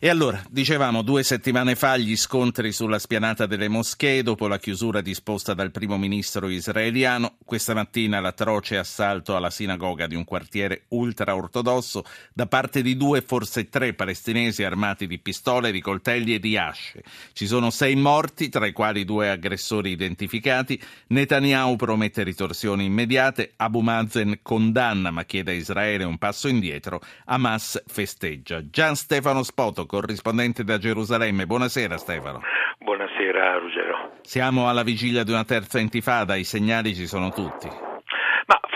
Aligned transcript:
E 0.00 0.08
allora, 0.08 0.40
dicevamo, 0.48 1.02
due 1.02 1.24
settimane 1.24 1.74
fa 1.74 1.96
gli 1.96 2.16
scontri 2.16 2.70
sulla 2.70 3.00
spianata 3.00 3.46
delle 3.46 3.66
moschee 3.66 4.22
dopo 4.22 4.46
la 4.46 4.60
chiusura 4.60 5.00
disposta 5.00 5.54
dal 5.54 5.72
primo 5.72 5.98
ministro 5.98 6.48
israeliano, 6.48 7.34
questa 7.44 7.74
mattina 7.74 8.20
l'atroce 8.20 8.78
assalto 8.78 9.34
alla 9.34 9.50
sinagoga 9.50 10.06
di 10.06 10.14
un 10.14 10.22
quartiere 10.22 10.84
ultra-ortodosso 10.90 12.04
da 12.32 12.46
parte 12.46 12.80
di 12.80 12.96
due, 12.96 13.22
forse 13.22 13.68
tre 13.68 13.92
palestinesi 13.92 14.62
armati 14.62 15.08
di 15.08 15.18
pistole, 15.18 15.72
di 15.72 15.80
coltelli 15.80 16.32
e 16.32 16.38
di 16.38 16.56
asce. 16.56 17.02
Ci 17.32 17.48
sono 17.48 17.70
sei 17.70 17.96
morti, 17.96 18.48
tra 18.50 18.66
i 18.66 18.72
quali 18.72 19.04
due 19.04 19.30
aggressori 19.30 19.90
identificati. 19.90 20.80
Netanyahu 21.08 21.74
promette 21.74 22.22
ritorsioni 22.22 22.84
immediate, 22.84 23.54
Abu 23.56 23.80
Mazen 23.80 24.38
condanna 24.42 25.10
ma 25.10 25.24
chiede 25.24 25.50
a 25.50 25.54
Israele 25.54 26.04
un 26.04 26.18
passo 26.18 26.46
indietro, 26.46 27.00
Hamas 27.24 27.82
festeggia. 27.84 28.62
Gian 28.70 28.94
Stefano 28.94 29.42
Spoto 29.42 29.86
corrispondente 29.88 30.62
da 30.62 30.78
Gerusalemme. 30.78 31.46
Buonasera 31.46 31.96
Stefano. 31.96 32.42
Buonasera 32.78 33.58
Ruggero. 33.58 34.12
Siamo 34.20 34.68
alla 34.68 34.84
vigilia 34.84 35.24
di 35.24 35.32
una 35.32 35.44
terza 35.44 35.80
intifada, 35.80 36.36
i 36.36 36.44
segnali 36.44 36.94
ci 36.94 37.08
sono 37.08 37.30
tutti 37.30 37.68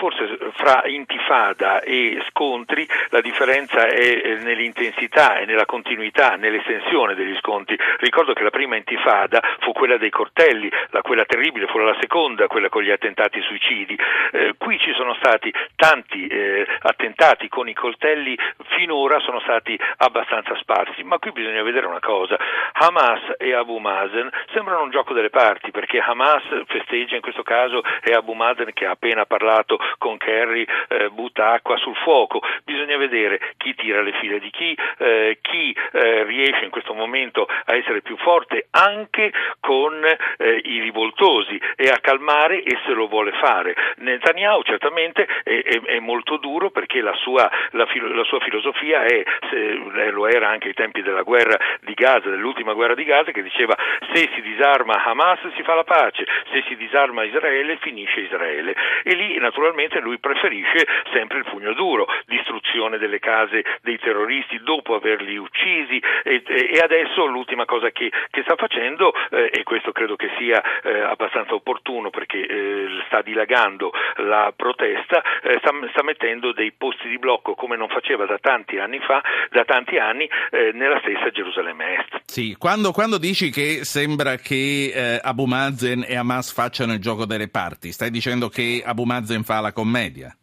forse 0.03 0.37
fra 0.55 0.83
intifada 0.85 1.79
e 1.79 2.21
scontri 2.27 2.85
la 3.07 3.21
differenza 3.21 3.87
è 3.87 4.01
eh, 4.01 4.35
nell'intensità 4.41 5.37
e 5.37 5.45
nella 5.45 5.65
continuità, 5.65 6.35
nell'estensione 6.35 7.15
degli 7.15 7.33
scontri. 7.37 7.77
Ricordo 7.99 8.33
che 8.33 8.43
la 8.43 8.49
prima 8.49 8.75
intifada 8.75 9.41
fu 9.59 9.71
quella 9.71 9.95
dei 9.95 10.09
cortelli, 10.09 10.69
la, 10.89 11.01
quella 11.01 11.23
terribile 11.23 11.67
fu 11.67 11.77
la 11.77 11.95
seconda, 12.01 12.47
quella 12.47 12.67
con 12.67 12.83
gli 12.83 12.91
attentati 12.91 13.39
suicidi. 13.43 13.97
Eh, 14.31 14.55
qui 14.57 14.77
ci 14.77 14.91
sono 14.93 15.13
stati 15.13 15.53
tanti 15.77 16.27
eh, 16.27 16.67
attentati 16.81 17.47
con 17.47 17.69
i 17.69 17.73
coltelli, 17.73 18.37
finora 18.75 19.19
sono 19.19 19.39
stati 19.39 19.79
abbastanza 19.97 20.53
sparsi, 20.57 21.01
ma 21.03 21.17
qui 21.17 21.31
bisogna 21.31 21.63
vedere 21.63 21.85
una 21.85 22.01
cosa. 22.01 22.37
Hamas 22.73 23.35
e 23.37 23.53
Abu 23.53 23.77
Mazen 23.77 24.29
sembrano 24.51 24.83
un 24.83 24.89
gioco 24.89 25.13
delle 25.13 25.29
parti 25.29 25.71
perché 25.71 25.99
Hamas 25.99 26.43
festeggia 26.67 27.15
in 27.15 27.21
questo 27.21 27.43
caso 27.43 27.81
e 28.03 28.11
Abu 28.13 28.33
Mazen 28.33 28.71
che 28.73 28.85
ha 28.85 28.91
appena 28.91 29.25
parlato 29.25 29.77
con 29.97 30.17
Kerry 30.17 30.65
eh, 30.87 31.09
butta 31.09 31.51
acqua 31.51 31.77
sul 31.77 31.95
fuoco, 31.95 32.41
bisogna 32.63 32.97
vedere 32.97 33.39
chi 33.57 33.73
tira 33.75 34.01
le 34.01 34.13
file 34.13 34.39
di 34.39 34.49
chi, 34.49 34.77
eh, 34.97 35.37
chi 35.41 35.75
eh, 35.91 36.23
riesce 36.23 36.65
in 36.65 36.71
questo 36.71 36.93
momento 36.93 37.47
a 37.65 37.75
essere 37.75 38.01
più 38.01 38.17
forte 38.17 38.67
anche 38.71 39.31
con 39.59 40.03
eh, 40.03 40.61
i 40.63 40.79
rivoltosi 40.79 41.59
e 41.75 41.87
a 41.89 41.99
calmare 41.99 42.63
e 42.63 42.77
se 42.85 42.93
lo 42.93 43.07
vuole 43.07 43.31
fare. 43.33 43.75
Netanyahu 43.97 44.63
certamente 44.63 45.27
è, 45.43 45.61
è, 45.63 45.81
è 45.81 45.99
molto 45.99 46.37
duro 46.37 46.69
perché 46.69 47.01
la 47.01 47.13
sua, 47.15 47.49
la, 47.71 47.87
la 48.13 48.23
sua 48.23 48.39
filosofia 48.39 49.03
è, 49.03 49.23
se, 49.49 50.11
lo 50.11 50.27
era 50.27 50.49
anche 50.49 50.69
ai 50.69 50.73
tempi 50.73 51.01
della 51.01 51.21
guerra 51.21 51.57
di 51.81 51.93
Gaza, 51.93 52.29
dell'ultima 52.29 52.73
guerra 52.73 52.95
di 52.95 53.03
Gaza, 53.03 53.31
che 53.31 53.43
diceva 53.43 53.75
se 54.13 54.29
si 54.33 54.41
disarma 54.41 55.03
Hamas 55.03 55.39
si 55.55 55.63
fa 55.63 55.75
la 55.75 55.83
pace, 55.83 56.25
se 56.51 56.63
si 56.67 56.75
disarma 56.75 57.23
Israele 57.23 57.77
finisce 57.77 58.21
Israele. 58.21 58.75
E 59.03 59.13
lì 59.15 59.37
naturalmente 59.37 59.82
Ovviamente 59.83 59.99
lui 59.99 60.17
preferisce 60.19 60.87
sempre 61.11 61.39
il 61.39 61.43
pugno 61.43 61.73
duro, 61.73 62.07
distruzione 62.25 62.97
delle 62.97 63.19
case 63.19 63.63
dei 63.81 63.99
terroristi 63.99 64.61
dopo 64.63 64.95
averli 64.95 65.35
uccisi 65.35 66.01
e, 66.23 66.41
e 66.45 66.79
adesso 66.79 67.25
l'ultima 67.25 67.65
cosa 67.65 67.89
che, 67.91 68.09
che 68.29 68.41
sta 68.43 68.55
facendo, 68.55 69.11
eh, 69.31 69.51
e 69.51 69.63
questo 69.63 69.91
credo 69.91 70.15
che 70.15 70.29
sia 70.37 70.61
eh, 70.83 71.01
abbastanza 71.01 71.53
opportuno 71.53 72.09
perché 72.11 72.45
eh, 72.45 72.87
sta 73.07 73.21
dilagando 73.21 73.91
la 74.23 74.53
protesta, 74.55 75.21
eh, 75.41 75.57
sta, 75.59 75.71
sta, 75.91 76.03
mettendo 76.03 76.53
dei 76.53 76.71
posti 76.71 77.09
di 77.09 77.19
blocco 77.19 77.53
come 77.53 77.75
non 77.75 77.89
faceva 77.89 78.25
da 78.25 78.37
tanti 78.39 78.77
anni 78.77 78.99
fa, 78.99 79.21
da 79.49 79.65
tanti 79.65 79.97
anni, 79.97 80.29
eh, 80.51 80.71
nella 80.73 80.99
stessa 80.99 81.29
Gerusalemme 81.29 81.97
Est. 81.97 82.21
Sì, 82.25 82.55
quando, 82.57 82.93
quando 82.93 83.17
dici 83.17 83.51
che 83.51 83.83
sembra 83.83 84.37
che 84.37 84.91
eh, 84.93 85.19
Abu 85.21 85.43
Mazen 85.43 86.05
e 86.07 86.15
Hamas 86.15 86.53
facciano 86.53 86.93
il 86.93 86.99
gioco 86.99 87.25
delle 87.25 87.49
parti, 87.49 87.91
stai 87.91 88.09
dicendo 88.09 88.47
che 88.47 88.81
Abu 88.85 89.03
Mazen 89.03 89.43
fa 89.43 89.59
la 89.59 89.71
commedia. 89.73 90.35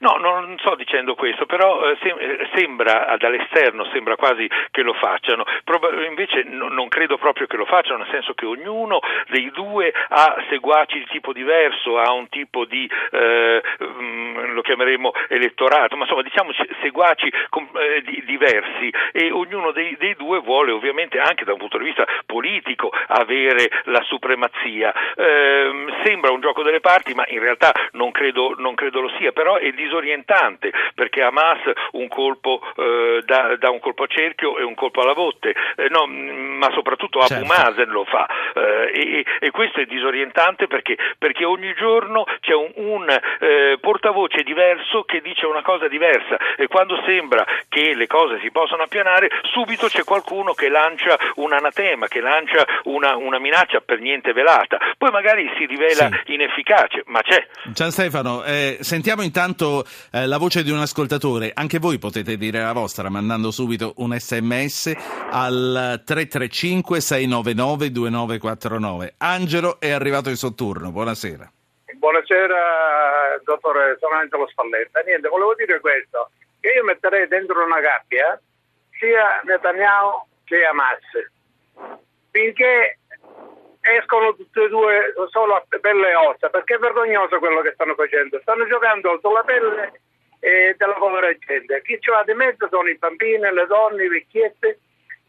No, 0.00 0.16
non 0.16 0.56
sto 0.58 0.76
dicendo 0.76 1.14
questo, 1.14 1.46
però 1.46 1.90
eh, 1.90 1.96
sem- 2.02 2.48
sembra 2.54 3.16
dall'esterno, 3.18 3.84
sembra 3.92 4.14
quasi 4.16 4.48
che 4.70 4.82
lo 4.82 4.92
facciano, 4.94 5.44
invece 6.08 6.44
no, 6.44 6.68
non 6.68 6.88
credo 6.88 7.18
proprio 7.18 7.46
che 7.46 7.56
lo 7.56 7.64
facciano, 7.64 7.98
nel 7.98 8.08
senso 8.10 8.34
che 8.34 8.46
ognuno 8.46 9.00
dei 9.28 9.50
due 9.50 9.92
ha 10.08 10.44
seguaci 10.48 10.98
di 11.00 11.06
tipo 11.06 11.32
diverso, 11.32 11.98
ha 11.98 12.12
un 12.12 12.28
tipo 12.28 12.64
di, 12.64 12.88
eh, 13.10 13.62
mm, 13.82 14.52
lo 14.52 14.62
chiameremo 14.62 15.12
elettorato, 15.28 15.96
ma 15.96 16.04
insomma 16.04 16.22
diciamo 16.22 16.52
seguaci 16.80 17.26
eh, 17.28 18.02
di- 18.02 18.22
diversi 18.24 18.92
e 19.12 19.32
ognuno 19.32 19.72
dei-, 19.72 19.96
dei, 19.98 20.14
due 20.14 20.38
vuole 20.38 20.70
ovviamente 20.70 21.18
anche 21.18 21.44
da 21.44 21.52
un 21.52 21.58
punto 21.58 21.78
di 21.78 21.84
vista 21.84 22.06
politico 22.24 22.90
avere 23.08 23.68
la 23.84 24.02
supremazia. 24.02 24.94
Ehm, 25.16 25.92
sembra 26.04 26.30
un 26.30 26.40
gioco 26.40 26.62
delle 26.62 26.80
parti, 26.80 27.14
ma 27.14 27.24
in 27.28 27.40
realtà 27.40 27.72
non 27.92 28.12
credo, 28.12 28.54
non 28.58 28.74
credo 28.74 29.00
lo 29.00 29.10
sia, 29.18 29.32
però 29.32 29.56
è 29.56 29.70
di 29.72 29.87
disorientante 29.88 30.70
perché 30.94 31.22
Hamas 31.22 31.60
un 31.92 32.08
colpo, 32.08 32.60
eh, 32.76 33.22
dà, 33.24 33.56
dà, 33.56 33.70
un 33.70 33.80
colpo 33.80 34.04
a 34.04 34.06
cerchio 34.06 34.58
e 34.58 34.62
un 34.62 34.74
colpo 34.74 35.00
alla 35.00 35.14
botte, 35.14 35.54
eh, 35.76 35.88
no, 35.88 36.06
ma 36.06 36.70
soprattutto 36.72 37.18
Abu 37.18 37.28
certo. 37.28 37.46
Mazen 37.46 37.88
lo 37.88 38.04
fa 38.04 38.26
eh, 38.54 38.90
e, 38.92 39.24
e, 39.40 39.50
questo 39.50 39.80
è 39.80 39.86
disorientante 39.86 40.66
perché, 40.66 40.96
perché 41.18 41.44
ogni 41.44 41.72
giorno 41.74 42.24
c'è 42.40 42.54
un, 42.54 42.70
un 42.74 43.08
eh, 43.08 43.78
portavoce 43.80 44.42
diverso 44.42 45.04
che 45.04 45.20
dice 45.20 45.46
una 45.46 45.62
cosa 45.62 45.88
diversa 45.88 46.36
e 46.56 46.66
quando 46.68 47.00
sembra 47.06 47.44
che 47.68 47.94
le 47.94 48.06
cose 48.06 48.38
si 48.40 48.50
possano 48.50 48.82
appianare 48.82 49.30
subito 49.52 49.86
c'è 49.86 50.04
qualcuno 50.04 50.52
che 50.52 50.68
lancia 50.68 51.16
un 51.36 51.52
anatema, 51.52 52.06
che 52.08 52.20
lancia 52.20 52.64
una, 52.84 53.16
una 53.16 53.38
minaccia 53.38 53.80
per 53.80 54.00
niente 54.00 54.32
velata, 54.32 54.78
poi 54.98 55.10
magari 55.10 55.50
si 55.56 55.64
rivela 55.64 56.08
sì. 56.24 56.34
inefficace, 56.34 57.02
ma 57.06 57.22
c'è. 57.22 57.46
Gian 57.72 57.90
Stefano, 57.90 58.44
eh, 58.44 58.78
sentiamo 58.80 59.22
intanto 59.22 59.77
eh, 60.12 60.26
la 60.26 60.38
voce 60.38 60.62
di 60.62 60.70
un 60.70 60.78
ascoltatore. 60.78 61.52
Anche 61.54 61.78
voi 61.78 61.98
potete 61.98 62.36
dire 62.36 62.60
la 62.60 62.72
vostra 62.72 63.08
mandando 63.08 63.50
subito 63.50 63.94
un 63.96 64.16
sms 64.18 64.92
al 65.30 66.02
335 66.04 67.00
699 67.00 67.90
2949. 67.90 69.14
Angelo 69.18 69.80
è 69.80 69.90
arrivato 69.90 70.28
in 70.28 70.36
sotturno. 70.36 70.90
Buonasera. 70.90 71.50
Buonasera, 71.98 73.40
dottore, 73.44 73.96
sono 74.00 74.14
Angelo 74.14 74.46
Spalletta. 74.48 75.00
Niente, 75.00 75.28
volevo 75.28 75.54
dire 75.54 75.80
questo, 75.80 76.30
che 76.60 76.68
io 76.68 76.84
metterei 76.84 77.26
dentro 77.26 77.64
una 77.64 77.80
gabbia 77.80 78.40
sia 78.98 79.40
Netanyahu 79.44 80.26
che 80.44 80.64
Hamas, 80.64 80.98
finché 82.30 82.98
escono 83.96 84.34
tutte 84.34 84.64
e 84.64 84.68
due 84.68 85.14
solo 85.30 85.54
a 85.54 85.64
pelle 85.80 86.10
e 86.10 86.14
ossa, 86.14 86.48
perché 86.48 86.74
è 86.74 86.78
vergognoso 86.78 87.38
quello 87.38 87.60
che 87.60 87.72
stanno 87.72 87.94
facendo. 87.94 88.38
Stanno 88.40 88.66
giocando 88.66 89.18
sulla 89.20 89.42
pelle 89.42 90.00
eh, 90.40 90.74
della 90.76 90.94
povera 90.94 91.32
gente. 91.38 91.82
Chi 91.82 91.98
ci 92.00 92.10
va 92.10 92.22
di 92.24 92.34
mezzo 92.34 92.68
sono 92.68 92.88
i 92.88 92.96
bambini, 92.96 93.52
le 93.52 93.66
donne, 93.66 94.04
i 94.04 94.08
vecchietti. 94.08 94.76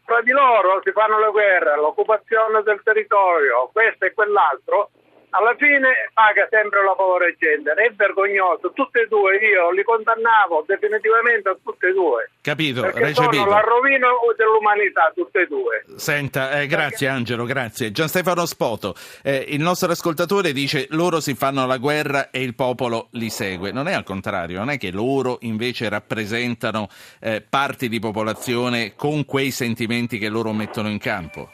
Tra 0.04 0.22
di 0.22 0.32
loro 0.32 0.80
si 0.82 0.90
fanno 0.92 1.20
le 1.20 1.30
guerre, 1.30 1.76
l'occupazione 1.76 2.62
del 2.62 2.80
territorio, 2.82 3.70
questo 3.72 4.06
e 4.06 4.12
quell'altro 4.12 4.90
alla 5.30 5.54
fine 5.56 6.10
paga 6.12 6.46
sempre 6.50 6.84
la 6.84 6.94
povera 6.94 7.30
gente, 7.38 7.70
è 7.72 7.92
vergognoso, 7.94 8.72
tutti 8.72 8.98
e 8.98 9.06
due 9.06 9.36
io 9.36 9.70
li 9.70 9.82
condannavo 9.82 10.64
definitivamente 10.66 11.48
a 11.48 11.56
tutti 11.62 11.86
e 11.86 11.92
due. 11.92 12.30
Capito, 12.40 12.82
perché 12.82 13.00
recepito. 13.00 13.34
sono 13.34 13.50
la 13.50 13.60
rovina 13.60 14.08
dell'umanità 14.36 15.12
tutti 15.14 15.38
e 15.38 15.46
due. 15.46 15.84
Senta, 15.96 16.60
eh, 16.60 16.66
grazie 16.66 17.06
perché... 17.06 17.06
Angelo, 17.06 17.44
grazie. 17.44 17.92
Gian 17.92 18.08
Stefano 18.08 18.46
Spoto, 18.46 18.94
eh, 19.22 19.44
il 19.48 19.60
nostro 19.60 19.90
ascoltatore 19.90 20.52
dice 20.52 20.86
loro 20.90 21.20
si 21.20 21.34
fanno 21.34 21.66
la 21.66 21.76
guerra 21.76 22.30
e 22.30 22.42
il 22.42 22.54
popolo 22.54 23.08
li 23.12 23.30
segue. 23.30 23.72
Non 23.72 23.88
è 23.88 23.92
al 23.92 24.04
contrario, 24.04 24.58
non 24.58 24.70
è 24.70 24.78
che 24.78 24.90
loro 24.90 25.38
invece 25.42 25.88
rappresentano 25.88 26.88
eh, 27.20 27.44
parti 27.46 27.88
di 27.88 27.98
popolazione 27.98 28.94
con 28.96 29.24
quei 29.24 29.50
sentimenti 29.50 30.18
che 30.18 30.28
loro 30.28 30.52
mettono 30.52 30.88
in 30.88 30.98
campo. 30.98 31.50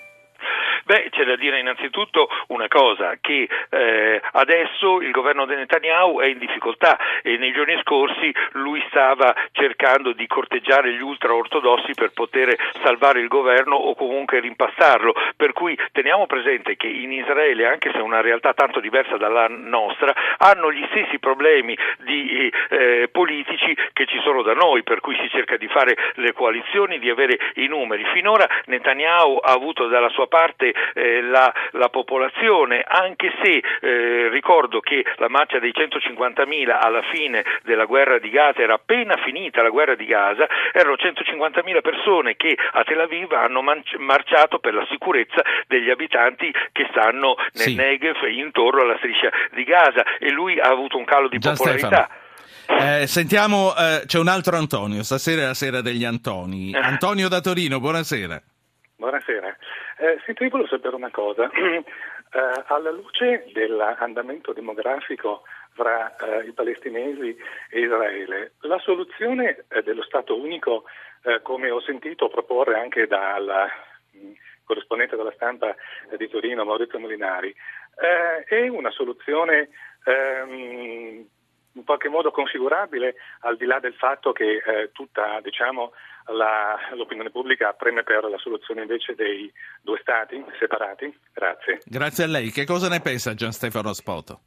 Beh, 0.87 1.09
c'è 1.11 1.25
da 1.25 1.35
dire 1.35 1.59
innanzitutto 1.59 2.29
una 2.47 2.69
cosa, 2.69 3.17
che 3.21 3.49
eh, 3.71 4.21
adesso 4.35 5.01
il 5.01 5.11
governo 5.11 5.45
di 5.45 5.57
Netanyahu 5.57 6.21
è 6.21 6.27
in 6.27 6.39
difficoltà 6.39 6.97
e 7.23 7.37
nei 7.39 7.51
giorni 7.51 7.77
scorsi 7.83 8.33
lui 8.53 8.81
stava 8.89 9.35
cercando 9.51 10.13
di 10.13 10.29
corteggiare 10.29 10.93
gli 10.93 11.03
ultraortodossi 11.03 11.93
per 11.95 12.13
poter 12.13 12.55
salvare 12.85 13.19
il 13.19 13.27
governo 13.27 13.75
o 13.75 13.97
comunque 13.97 14.39
rimpassarlo, 14.39 15.13
per 15.35 15.53
cui 15.53 15.77
teniamo 15.91 16.27
presente 16.27 16.77
che 16.77 16.87
in 16.87 17.11
Israele, 17.11 17.67
anche 17.67 17.91
se 17.91 17.99
è 17.99 18.03
una 18.03 18.21
realtà 18.21 18.55
tanto 18.55 18.79
diversa 18.79 19.17
dalla 19.17 19.49
nostra, 19.49 20.15
hanno 20.39 20.71
gli 20.71 20.87
stessi 20.91 21.19
problemi 21.19 21.77
di, 22.05 22.49
eh, 22.71 23.09
politici 23.11 23.77
che 23.93 24.07
ci 24.07 24.21
sono 24.23 24.43
da 24.43 24.55
noi, 24.55 24.85
per 24.85 25.01
cui 25.01 25.17
si 25.17 25.29
cerca 25.31 25.57
di 25.57 25.67
fare 25.67 25.97
le 26.15 26.33
coalizioni, 26.33 27.01
di 27.01 27.11
avere 27.11 27.41
i 27.55 27.67
numeri. 27.67 28.05
Finora 28.13 28.47
Netanyahu 28.67 29.41
ha 29.43 29.51
avuto 29.51 29.89
dalla 29.89 30.11
sua 30.11 30.29
parte 30.29 30.75
eh, 30.95 31.23
la, 31.23 31.53
la, 31.73 31.89
popolazione, 31.89 32.85
anche 32.87 33.33
se 33.43 33.63
eh, 33.81 34.29
ricordo 34.29 34.81
che 34.81 35.05
la 35.17 35.29
marcia 35.29 35.59
dei 35.59 35.73
150.000 35.75 36.79
alla 36.79 37.03
fine 37.13 37.45
della 37.63 37.85
guerra 37.85 38.19
di 38.19 38.31
Gaza 38.31 38.61
era 38.61 38.75
appena 38.75 39.17
finita 39.25 39.63
la 39.63 39.71
guerra 39.71 39.95
di 39.95 40.07
Gaza, 40.07 40.47
erano 40.73 40.95
150.000 40.95 41.81
persone 41.81 42.37
che 42.37 42.57
a 42.73 42.83
Tel 42.85 43.01
Aviv 43.01 43.33
hanno 43.33 43.63
marciato 43.99 44.59
per 44.59 44.75
la 44.75 44.87
sicurezza 44.91 45.43
degli 45.67 45.91
abitanti 45.91 46.53
che 46.73 46.87
stanno 46.91 47.37
nel 47.53 47.67
sì. 47.67 47.75
Negev 47.75 48.17
intorno 48.29 48.83
alla 48.83 48.97
striscia 48.99 49.31
di 49.53 49.65
Gaza 49.65 50.05
e 50.19 50.31
lui 50.31 50.59
ha 50.59 50.69
avuto 50.69 50.97
un 50.97 51.05
calo 51.05 51.29
di 51.29 51.39
Già 51.39 51.53
popolarità. 51.53 52.09
Eh, 52.69 53.07
sentiamo, 53.07 53.75
eh, 53.77 54.03
c'è 54.07 54.19
un 54.19 54.29
altro 54.29 54.57
Antonio, 54.57 55.03
stasera 55.03 55.43
è 55.43 55.47
la 55.47 55.55
sera 55.55 55.81
degli 55.81 56.05
Antoni. 56.05 56.75
Antonio 56.77 57.29
da 57.29 57.41
Torino, 57.41 57.79
buonasera. 57.79 58.43
Buonasera. 58.99 59.55
Eh, 59.99 60.23
senti, 60.25 60.45
io 60.45 60.49
volevo 60.49 60.69
sapere 60.69 60.97
una 60.97 61.11
cosa. 61.11 61.51
Eh, 62.29 62.65
alla 62.67 62.91
luce 62.91 63.47
dell'andamento 63.53 64.53
demografico 64.53 65.45
fra 65.71 66.17
eh, 66.17 66.49
i 66.49 66.53
palestinesi 66.53 67.39
e 67.71 67.81
Israele, 67.81 68.55
la 68.63 68.81
soluzione 68.81 69.65
dello 69.85 70.03
Stato 70.03 70.37
unico, 70.37 70.85
come 71.43 71.71
ho 71.71 71.81
sentito 71.81 72.29
proporre 72.29 72.81
anche 72.81 73.07
dal 73.07 73.71
mm, 74.17 74.33
corrispondente 74.65 75.15
della 75.15 75.33
stampa 75.37 75.75
di 76.17 76.29
Torino, 76.29 76.65
Maurizio 76.65 76.99
Molinari, 76.99 77.55
è 77.95 78.67
una 78.69 78.91
soluzione 78.91 79.69
ehm, 80.05 81.27
in 81.77 81.85
qualche 81.85 82.09
modo 82.09 82.31
configurabile 82.31 83.15
al 83.41 83.57
di 83.57 83.67
là 83.67 83.79
del 83.79 83.95
fatto 83.95 84.33
che 84.33 84.63
eh, 84.65 84.91
tutta 84.93 85.41
diciamo, 85.43 85.93
la, 86.33 86.77
l'opinione 86.95 87.31
pubblica 87.31 87.73
preme 87.73 88.03
per 88.03 88.25
la 88.25 88.39
soluzione 88.39 88.83
invece 88.83 89.15
dei 89.15 89.53
due 89.83 89.99
stati 90.01 90.43
separati? 90.59 91.17
Grazie. 91.33 91.81
Grazie 91.85 92.25
a 92.25 92.29
lei. 92.29 92.51
Che 92.51 92.65
cosa 92.65 92.89
ne 92.89 93.01
pensa 93.01 93.35
Gian 93.35 93.53
Stefano 93.53 93.93
Spoto? 93.93 94.41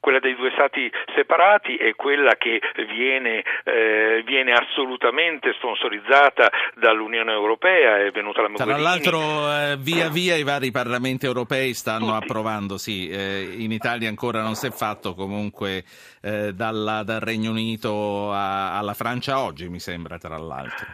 Quella 0.00 0.18
dei 0.18 0.34
due 0.34 0.50
stati 0.52 0.90
separati 1.14 1.76
è 1.76 1.94
quella 1.94 2.34
che 2.36 2.60
viene, 2.86 3.42
eh, 3.64 4.22
viene 4.24 4.52
assolutamente 4.52 5.52
sponsorizzata 5.54 6.50
dall'Unione 6.74 7.32
Europea, 7.32 8.04
è 8.04 8.10
venuta 8.10 8.42
la 8.42 8.48
Mogherini. 8.48 8.74
Tra 8.74 8.82
l'altro 8.82 9.20
eh, 9.52 9.76
via 9.78 10.08
via 10.08 10.36
i 10.36 10.42
vari 10.42 10.70
parlamenti 10.70 11.26
europei 11.26 11.74
stanno 11.74 12.12
Tutti. 12.12 12.24
approvando, 12.24 12.78
sì, 12.78 13.08
eh, 13.08 13.48
in 13.56 13.72
Italia 13.72 14.08
ancora 14.08 14.42
non 14.42 14.54
si 14.54 14.66
è 14.66 14.70
fatto, 14.70 15.14
comunque 15.14 15.84
eh, 16.22 16.52
dalla, 16.52 17.02
dal 17.02 17.20
Regno 17.20 17.50
Unito 17.50 18.32
a, 18.32 18.76
alla 18.76 18.94
Francia 18.94 19.40
oggi 19.40 19.68
mi 19.68 19.80
sembra 19.80 20.18
tra 20.18 20.36
l'altro. 20.36 20.86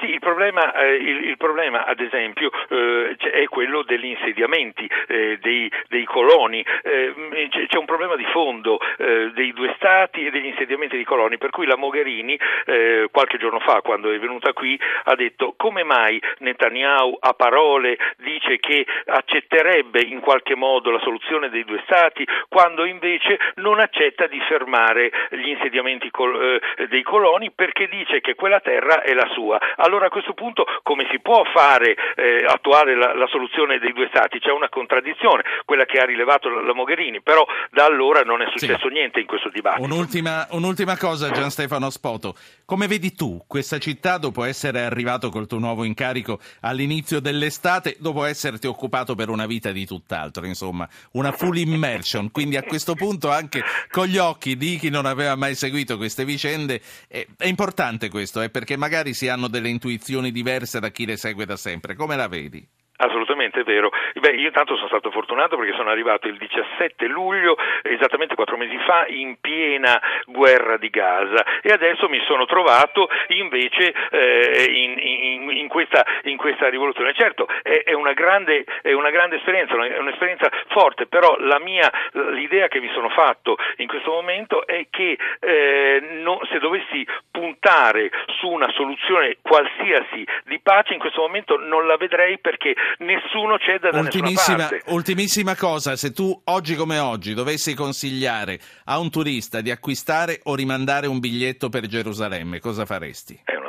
Sì, 0.00 0.13
problema, 0.24 0.72
eh, 0.72 0.94
il, 0.94 1.28
il 1.28 1.36
problema 1.36 1.84
ad 1.84 2.00
esempio 2.00 2.50
eh, 2.68 3.16
è 3.16 3.44
quello 3.44 3.82
degli 3.82 4.06
insediamenti 4.06 4.88
eh, 5.08 5.38
dei, 5.40 5.70
dei, 5.88 6.04
coloni, 6.04 6.64
eh, 6.82 7.48
c'è 7.68 7.76
un 7.78 7.84
problema 7.84 8.16
di 8.16 8.24
fondo 8.32 8.80
eh, 8.98 9.30
dei 9.34 9.52
due 9.52 9.72
stati 9.76 10.26
e 10.26 10.30
degli 10.30 10.46
insediamenti 10.46 10.96
dei 10.96 11.04
coloni, 11.04 11.36
per 11.36 11.50
cui 11.50 11.66
la 11.66 11.76
Mogherini 11.76 12.38
eh, 12.66 13.08
qualche 13.12 13.38
giorno 13.38 13.60
fa 13.60 13.82
quando 13.82 14.10
è 14.10 14.18
venuta 14.18 14.52
qui 14.52 14.78
ha 15.04 15.14
detto 15.14 15.54
come 15.56 15.84
mai 15.84 16.20
Netanyahu 16.38 17.18
a 17.20 17.34
parole 17.34 17.98
dice 18.16 18.58
che 18.58 18.86
accetterebbe 19.06 20.00
in 20.00 20.20
qualche 20.20 20.54
modo 20.54 20.90
la 20.90 21.00
soluzione 21.00 21.50
dei 21.50 21.64
due 21.64 21.82
stati 21.84 22.26
quando 22.48 22.84
invece 22.84 23.38
non 23.56 23.80
accetta 23.80 24.26
di 24.26 24.40
fermare 24.48 25.10
gli 25.30 25.48
insediamenti 25.48 26.10
col, 26.10 26.60
dei 26.88 27.02
coloni 27.02 27.50
perché 27.50 27.88
dice 27.88 28.20
che 28.20 28.34
quella 28.34 28.60
terra 28.60 29.02
è 29.02 29.12
la 29.12 29.28
sua. 29.32 29.58
Allora, 29.76 30.08
questo 30.14 30.32
punto 30.32 30.64
come 30.84 31.08
si 31.10 31.18
può 31.18 31.42
fare 31.52 31.96
eh, 32.14 32.46
attuare 32.46 32.94
la, 32.94 33.14
la, 33.14 33.26
soluzione 33.26 33.80
dei 33.80 33.92
due 33.92 34.06
stati? 34.06 34.38
C'è 34.38 34.52
una 34.52 34.68
contraddizione, 34.68 35.42
quella 35.64 35.86
che 35.86 35.98
ha 35.98 36.04
rilevato 36.04 36.48
la, 36.48 36.62
la 36.62 36.72
Mogherini, 36.72 37.20
però 37.20 37.44
da 37.72 37.84
allora 37.84 38.20
non 38.20 38.40
è 38.40 38.46
successo 38.54 38.86
sì. 38.86 38.94
niente 38.94 39.18
in 39.18 39.26
questo 39.26 39.48
dibattito. 39.48 39.82
Un'ultima, 39.82 40.46
un'ultima 40.50 40.96
cosa 40.96 41.32
Gian 41.32 41.50
Stefano 41.50 41.90
Spoto, 41.90 42.36
come 42.64 42.86
vedi 42.86 43.12
tu 43.12 43.42
questa 43.48 43.78
città 43.78 44.18
dopo 44.18 44.44
essere 44.44 44.82
arrivato 44.82 45.30
col 45.30 45.48
tuo 45.48 45.58
nuovo 45.58 45.82
incarico 45.82 46.38
all'inizio 46.60 47.18
dell'estate, 47.18 47.96
dopo 47.98 48.22
esserti 48.22 48.68
occupato 48.68 49.16
per 49.16 49.30
una 49.30 49.46
vita 49.46 49.72
di 49.72 49.84
tutt'altro, 49.84 50.46
insomma, 50.46 50.88
una 51.12 51.32
full 51.32 51.56
immersion, 51.56 52.30
quindi 52.30 52.56
a 52.56 52.62
questo 52.62 52.94
punto 52.94 53.32
anche 53.32 53.64
con 53.90 54.06
gli 54.06 54.18
occhi 54.18 54.56
di 54.56 54.76
chi 54.76 54.90
non 54.90 55.06
aveva 55.06 55.34
mai 55.34 55.56
seguito 55.56 55.96
queste 55.96 56.24
vicende, 56.24 56.80
è, 57.08 57.26
è 57.36 57.46
importante 57.48 58.08
questo, 58.08 58.40
eh, 58.42 58.48
perché 58.48 58.76
magari 58.76 59.12
si 59.12 59.26
hanno 59.26 59.48
delle 59.48 59.68
intuizioni 59.68 60.02
intuizioni 60.04 60.30
diverse 60.30 60.80
da 60.80 60.90
chi 60.90 61.06
le 61.06 61.16
segue 61.16 61.46
da 61.46 61.56
sempre. 61.56 61.94
Come 61.94 62.14
la 62.14 62.28
vedi? 62.28 62.66
Assolutamente 63.04 63.62
vero. 63.64 63.90
Beh, 64.14 64.30
io 64.30 64.46
intanto 64.46 64.76
sono 64.76 64.88
stato 64.88 65.10
fortunato 65.10 65.56
perché 65.56 65.74
sono 65.74 65.90
arrivato 65.90 66.26
il 66.26 66.38
17 66.38 67.06
luglio, 67.06 67.56
esattamente 67.82 68.34
quattro 68.34 68.56
mesi 68.56 68.78
fa, 68.78 69.06
in 69.08 69.36
piena 69.40 70.00
guerra 70.26 70.76
di 70.78 70.88
Gaza 70.88 71.44
e 71.60 71.70
adesso 71.70 72.08
mi 72.08 72.20
sono 72.26 72.46
trovato 72.46 73.08
invece 73.28 73.92
eh, 74.10 74.64
in, 74.68 74.98
in, 74.98 75.50
in, 75.58 75.68
questa, 75.68 76.04
in, 76.22 76.36
questa, 76.36 76.68
rivoluzione. 76.68 77.12
Certo, 77.14 77.46
è, 77.62 77.82
è, 77.84 77.92
una 77.92 78.12
grande, 78.12 78.64
è, 78.82 78.92
una 78.92 79.10
grande, 79.10 79.36
esperienza, 79.36 79.74
è 79.74 79.98
un'esperienza 79.98 80.50
forte, 80.68 81.06
però 81.06 81.36
mia, 81.62 81.90
l'idea 82.32 82.68
che 82.68 82.80
mi 82.80 82.90
sono 82.92 83.08
fatto 83.10 83.56
in 83.76 83.86
questo 83.86 84.10
momento 84.10 84.66
è 84.66 84.86
che 84.90 85.18
eh, 85.40 86.00
no, 86.22 86.40
se 86.50 86.58
dovessi 86.58 87.06
puntare 87.30 88.10
su 88.38 88.48
una 88.48 88.70
soluzione 88.72 89.38
qualsiasi 89.42 90.26
di 90.44 90.60
pace 90.60 90.94
in 90.94 91.00
questo 91.00 91.20
momento 91.20 91.58
non 91.58 91.86
la 91.86 91.96
vedrei 91.96 92.38
perché 92.38 92.74
nessuno 92.98 93.58
cede 93.58 93.90
da 93.90 93.98
ultimissima, 93.98 94.56
nessuna 94.56 94.68
parte. 94.68 94.92
Ultimissima 94.92 95.56
cosa, 95.56 95.96
se 95.96 96.12
tu 96.12 96.40
oggi 96.44 96.74
come 96.74 96.98
oggi 96.98 97.34
dovessi 97.34 97.74
consigliare 97.74 98.58
a 98.84 98.98
un 98.98 99.10
turista 99.10 99.60
di 99.60 99.70
acquistare 99.70 100.40
o 100.44 100.54
rimandare 100.54 101.06
un 101.06 101.18
biglietto 101.18 101.68
per 101.68 101.86
Gerusalemme, 101.86 102.60
cosa 102.60 102.84
faresti? 102.84 103.40
È 103.44 103.54
un 103.54 103.63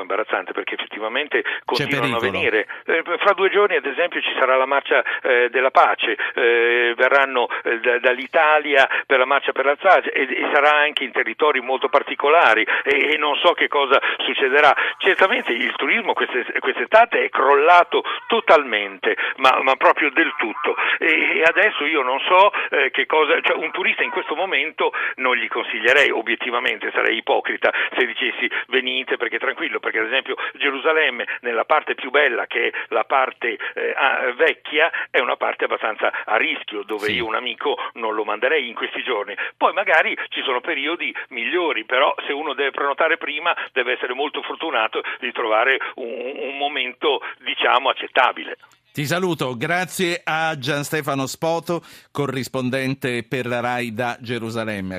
po' 0.00 0.14
imbarazzante 0.14 0.52
perché 0.52 0.74
effettivamente 0.74 1.42
continuano 1.64 2.16
a 2.16 2.20
venire. 2.20 2.66
Eh, 2.84 3.02
fra 3.18 3.32
due 3.32 3.50
giorni 3.50 3.76
ad 3.76 3.86
esempio 3.86 4.20
ci 4.20 4.32
sarà 4.38 4.56
la 4.56 4.66
marcia 4.66 5.02
eh, 5.22 5.48
della 5.50 5.70
pace, 5.70 6.16
eh, 6.34 6.94
verranno 6.96 7.48
eh, 7.62 7.78
d- 7.78 8.00
dall'Italia 8.00 8.88
per 9.06 9.18
la 9.18 9.24
marcia 9.24 9.52
per 9.52 9.64
l'Alsace 9.64 10.12
e, 10.12 10.22
e 10.22 10.50
sarà 10.52 10.76
anche 10.76 11.04
in 11.04 11.12
territori 11.12 11.60
molto 11.60 11.88
particolari 11.88 12.66
e, 12.84 13.12
e, 13.12 13.16
non 13.16 13.36
so 13.36 13.52
che 13.52 13.68
cosa 13.68 14.00
succederà. 14.18 14.74
Certamente 14.98 15.52
il 15.52 15.74
turismo 15.76 16.12
quest'est- 16.12 16.58
quest'estate 16.58 17.24
è 17.24 17.28
crollato 17.28 18.02
totalmente, 18.26 19.16
ma, 19.36 19.60
ma 19.62 19.76
proprio 19.76 20.10
del 20.10 20.32
tutto 20.38 20.76
e, 20.98 21.38
e, 21.38 21.42
adesso 21.42 21.84
io 21.84 22.02
non 22.02 22.20
so 22.20 22.52
eh, 22.70 22.90
che 22.90 23.06
cosa, 23.06 23.40
cioè 23.40 23.56
un 23.56 23.70
turista 23.70 24.02
in 24.02 24.10
questo 24.10 24.34
momento 24.34 24.92
non 25.16 25.36
gli 25.36 25.48
consiglierei 25.48 26.10
obiettivamente, 26.10 26.90
sarei 26.92 27.18
ipocrita 27.18 27.72
se 27.96 28.06
dicessi 28.06 28.50
venite 28.68 29.16
perché 29.16 29.38
tranquillo, 29.38 29.80
perché 29.90 29.98
ad 29.98 30.06
esempio 30.06 30.36
Gerusalemme 30.54 31.26
nella 31.40 31.64
parte 31.64 31.94
più 31.94 32.10
bella 32.10 32.46
che 32.46 32.68
è 32.68 32.72
la 32.88 33.04
parte 33.04 33.58
eh, 33.74 34.32
vecchia 34.36 34.90
è 35.10 35.18
una 35.18 35.36
parte 35.36 35.64
abbastanza 35.64 36.24
a 36.24 36.36
rischio 36.36 36.84
dove 36.84 37.06
sì. 37.06 37.14
io 37.14 37.26
un 37.26 37.34
amico 37.34 37.76
non 37.94 38.14
lo 38.14 38.24
manderei 38.24 38.68
in 38.68 38.74
questi 38.74 39.02
giorni. 39.02 39.34
Poi 39.56 39.72
magari 39.72 40.16
ci 40.28 40.42
sono 40.42 40.60
periodi 40.60 41.14
migliori, 41.30 41.84
però 41.84 42.14
se 42.26 42.32
uno 42.32 42.54
deve 42.54 42.70
prenotare 42.70 43.16
prima 43.16 43.54
deve 43.72 43.94
essere 43.94 44.14
molto 44.14 44.42
fortunato 44.42 45.02
di 45.18 45.32
trovare 45.32 45.78
un, 45.96 46.32
un 46.36 46.56
momento 46.56 47.20
diciamo 47.40 47.88
accettabile. 47.88 48.56
Ti 48.92 49.06
saluto, 49.06 49.56
grazie 49.56 50.20
a 50.24 50.58
Gian 50.58 50.82
Stefano 50.82 51.26
Spoto, 51.26 51.80
corrispondente 52.10 53.22
per 53.22 53.46
la 53.46 53.60
RAI 53.60 53.94
da 53.94 54.18
Gerusalemme. 54.20 54.98